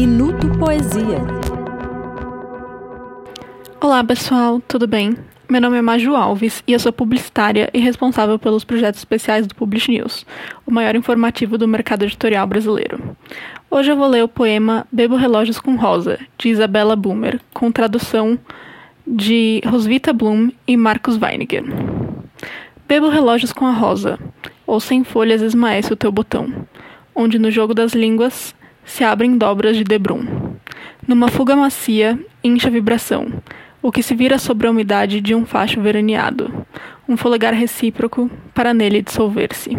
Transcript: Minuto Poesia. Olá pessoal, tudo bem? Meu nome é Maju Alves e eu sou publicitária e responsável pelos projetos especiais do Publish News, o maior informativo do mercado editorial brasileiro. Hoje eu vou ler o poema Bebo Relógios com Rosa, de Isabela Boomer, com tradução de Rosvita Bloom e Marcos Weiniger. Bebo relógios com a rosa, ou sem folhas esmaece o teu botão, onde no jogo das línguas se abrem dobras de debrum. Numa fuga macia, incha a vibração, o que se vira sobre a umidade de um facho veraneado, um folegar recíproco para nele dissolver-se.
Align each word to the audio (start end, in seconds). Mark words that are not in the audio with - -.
Minuto 0.00 0.48
Poesia. 0.60 1.18
Olá 3.80 4.04
pessoal, 4.04 4.60
tudo 4.60 4.86
bem? 4.86 5.16
Meu 5.50 5.60
nome 5.60 5.76
é 5.76 5.82
Maju 5.82 6.14
Alves 6.14 6.62
e 6.68 6.72
eu 6.72 6.78
sou 6.78 6.92
publicitária 6.92 7.68
e 7.74 7.80
responsável 7.80 8.38
pelos 8.38 8.62
projetos 8.62 9.00
especiais 9.00 9.44
do 9.48 9.56
Publish 9.56 9.90
News, 9.90 10.24
o 10.64 10.70
maior 10.70 10.94
informativo 10.94 11.58
do 11.58 11.66
mercado 11.66 12.04
editorial 12.04 12.46
brasileiro. 12.46 13.16
Hoje 13.68 13.90
eu 13.90 13.96
vou 13.96 14.06
ler 14.06 14.22
o 14.22 14.28
poema 14.28 14.86
Bebo 14.92 15.16
Relógios 15.16 15.58
com 15.58 15.74
Rosa, 15.74 16.16
de 16.38 16.48
Isabela 16.48 16.94
Boomer, 16.94 17.40
com 17.52 17.72
tradução 17.72 18.38
de 19.04 19.60
Rosvita 19.66 20.12
Bloom 20.12 20.52
e 20.64 20.76
Marcos 20.76 21.20
Weiniger. 21.20 21.64
Bebo 22.86 23.08
relógios 23.08 23.52
com 23.52 23.66
a 23.66 23.72
rosa, 23.72 24.16
ou 24.64 24.78
sem 24.78 25.02
folhas 25.02 25.42
esmaece 25.42 25.92
o 25.92 25.96
teu 25.96 26.12
botão, 26.12 26.68
onde 27.16 27.36
no 27.36 27.50
jogo 27.50 27.74
das 27.74 27.94
línguas 27.94 28.54
se 28.88 29.04
abrem 29.04 29.36
dobras 29.36 29.76
de 29.76 29.84
debrum. 29.84 30.56
Numa 31.06 31.28
fuga 31.28 31.54
macia, 31.54 32.18
incha 32.42 32.68
a 32.68 32.70
vibração, 32.70 33.26
o 33.80 33.92
que 33.92 34.02
se 34.02 34.14
vira 34.14 34.38
sobre 34.38 34.66
a 34.66 34.70
umidade 34.70 35.20
de 35.20 35.34
um 35.34 35.46
facho 35.46 35.80
veraneado, 35.80 36.66
um 37.08 37.16
folegar 37.16 37.54
recíproco 37.54 38.30
para 38.52 38.74
nele 38.74 39.02
dissolver-se. 39.02 39.76